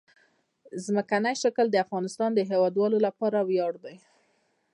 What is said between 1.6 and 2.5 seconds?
د افغانستان د